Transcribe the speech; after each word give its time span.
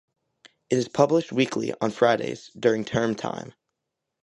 It 0.71 0.79
is 0.79 0.87
published 0.87 1.31
weekly, 1.31 1.75
on 1.79 1.91
Fridays, 1.91 2.49
during 2.59 2.85
term 2.85 3.13
time. 3.13 3.53